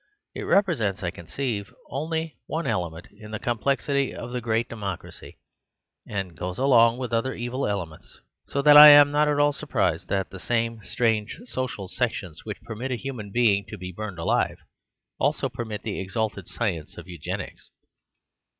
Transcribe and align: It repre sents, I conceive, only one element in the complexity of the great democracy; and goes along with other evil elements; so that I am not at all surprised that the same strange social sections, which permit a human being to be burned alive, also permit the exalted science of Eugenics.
It 0.33 0.45
repre 0.45 0.75
sents, 0.75 1.03
I 1.03 1.11
conceive, 1.11 1.71
only 1.91 2.35
one 2.47 2.65
element 2.65 3.09
in 3.15 3.29
the 3.29 3.37
complexity 3.37 4.15
of 4.15 4.31
the 4.31 4.41
great 4.41 4.67
democracy; 4.67 5.37
and 6.09 6.35
goes 6.35 6.57
along 6.57 6.97
with 6.97 7.13
other 7.13 7.35
evil 7.35 7.67
elements; 7.67 8.17
so 8.47 8.63
that 8.63 8.75
I 8.77 8.87
am 8.87 9.11
not 9.11 9.27
at 9.27 9.37
all 9.37 9.53
surprised 9.53 10.07
that 10.07 10.31
the 10.31 10.39
same 10.39 10.81
strange 10.83 11.39
social 11.45 11.87
sections, 11.87 12.43
which 12.45 12.63
permit 12.63 12.89
a 12.89 12.95
human 12.95 13.29
being 13.29 13.63
to 13.67 13.77
be 13.77 13.91
burned 13.91 14.17
alive, 14.17 14.57
also 15.19 15.49
permit 15.49 15.83
the 15.83 15.99
exalted 15.99 16.47
science 16.47 16.97
of 16.97 17.07
Eugenics. 17.07 17.69